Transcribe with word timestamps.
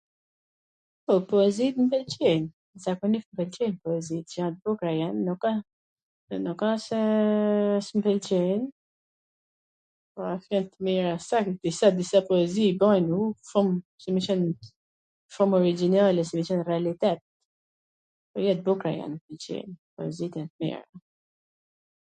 Po, 1.09 1.13
poezit 1.31 1.75
m 1.79 1.85
pwlqejn, 1.91 2.43
zakonisht 2.85 3.27
m 3.29 3.35
pwlqejn 3.39 3.73
poezit, 3.87 4.27
gjana 4.33 4.53
t 4.55 4.63
bukra, 4.69 4.91
nuk 5.27 5.39
ka... 5.43 5.51
nuk 6.45 6.57
ka 6.61 6.69
qw 6.79 6.79
s 6.79 7.87
mw 7.97 8.03
pwlqejn, 8.07 8.61
jan 10.53 10.65
t 10.71 10.73
mira, 10.87 11.13
disa 11.99 12.19
poezi 12.31 12.65
bajn, 12.83 13.13
u, 13.19 13.29
shum 13.51 13.69
si 14.05 14.09
me 14.17 14.21
qen 14.29 14.41
shum 15.37 15.49
origjinale, 15.59 16.21
realitet, 16.71 17.19
jo 18.45 18.53
t 18.63 18.65
bukra 18.71 18.91
jan, 18.99 19.13
poezit 19.93 20.33
jan 20.43 20.49
t 20.51 20.67
mira. 20.67 20.83